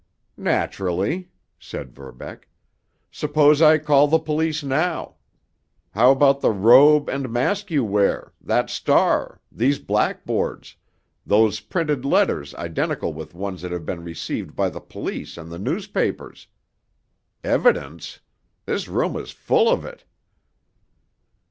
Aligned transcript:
"Naturally," 0.39 1.29
said 1.59 1.93
Verbeck. 1.93 2.47
"Suppose 3.11 3.61
I 3.61 3.77
call 3.77 4.07
the 4.07 4.17
police 4.17 4.63
now. 4.63 5.17
How 5.91 6.09
about 6.09 6.41
the 6.41 6.49
robe 6.49 7.07
and 7.07 7.29
mask 7.31 7.69
you 7.69 7.83
wear, 7.83 8.33
that 8.41 8.71
star, 8.71 9.41
these 9.51 9.77
blackboards, 9.77 10.75
those 11.23 11.59
printed 11.59 12.03
letters 12.03 12.55
identical 12.55 13.13
with 13.13 13.35
ones 13.35 13.61
that 13.61 13.71
have 13.71 13.85
been 13.85 14.03
received 14.03 14.55
by 14.55 14.69
the 14.71 14.81
police 14.81 15.37
and 15.37 15.51
the 15.51 15.59
newspapers? 15.59 16.47
Evidence? 17.43 18.21
This 18.65 18.87
room 18.87 19.15
is 19.15 19.29
full 19.29 19.69
of 19.69 19.85
it!" 19.85 20.03